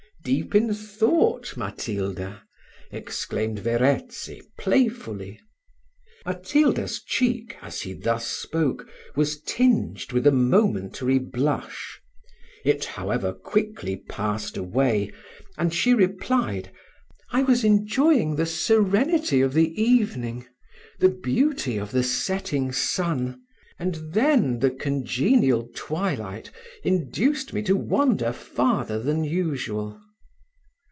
[0.23, 2.43] deep in thought, Matilda?"
[2.91, 5.39] exclaimed Verezzi, playfully.
[6.23, 11.99] Matilda's cheek, as he thus spoke, was tinged with a momentary blush;
[12.63, 15.11] it however quickly passed away;
[15.57, 16.71] and she replied,
[17.31, 20.45] "I was enjoying the serenity of the evening,
[20.99, 23.41] the beauty of the setting sun,
[23.79, 26.51] and then the congenial twilight
[26.83, 29.97] induced me to wander farther than usual."